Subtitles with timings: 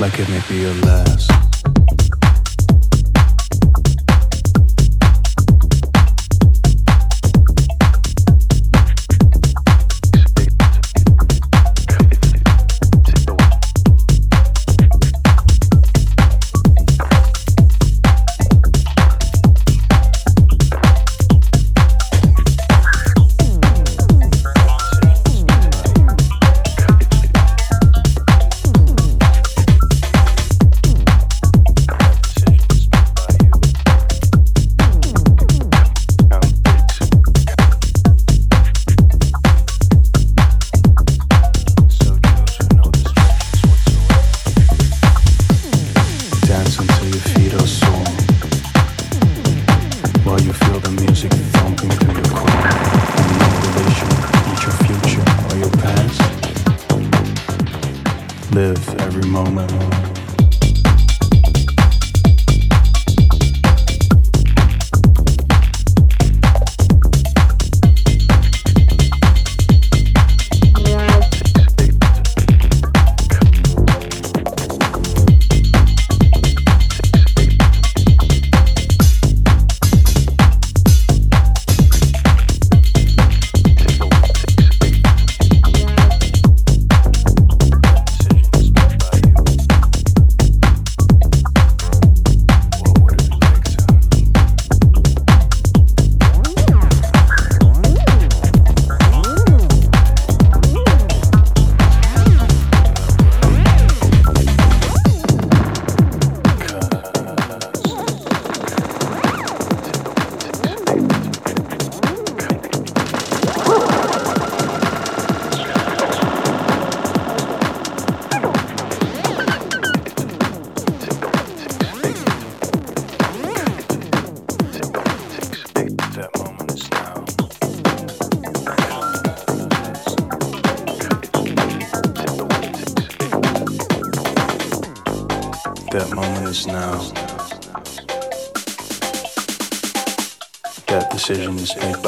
[0.00, 1.39] like it may be your last.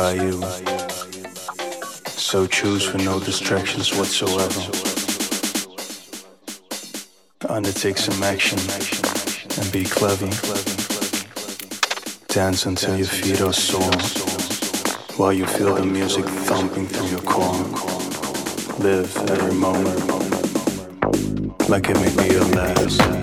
[0.03, 0.43] By you.
[2.29, 4.63] So choose for no distractions whatsoever.
[7.49, 8.59] Undertake some action
[9.59, 10.31] and be clever.
[12.27, 13.99] Dance until your feet are sore
[15.19, 17.63] while you feel the music thumping through your core.
[18.81, 20.01] Live every moment
[21.69, 23.22] like it may be your last.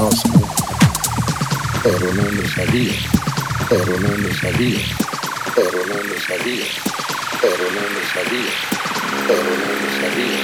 [0.00, 0.40] conozco,
[1.82, 2.94] pero no lo sabía,
[3.68, 4.80] pero no lo sabía,
[5.54, 6.64] pero no lo sabía,
[7.42, 8.54] pero no lo sabía,
[9.28, 10.40] pero no lo sabía,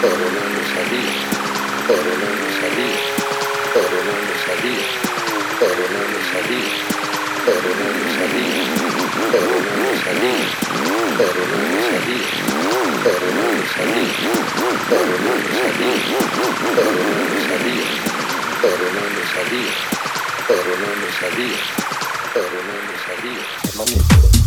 [0.00, 1.16] pero no lo sabía,
[1.86, 3.00] pero no lo sabía,
[3.74, 4.88] pero no lo sabía,
[5.58, 6.62] pero no lo sabía,
[7.44, 10.48] pero no lo sabía, pero no lo sabía,
[11.18, 12.30] pero no lo sabía,
[13.04, 14.16] pero no lo sabía,
[14.88, 16.16] pero no lo sabía,
[16.74, 18.07] pero no lo sabía
[18.60, 19.72] pero no lo sabía,
[20.48, 21.58] pero no lo sabía,
[22.34, 23.46] pero no lo sabía,
[23.76, 24.37] no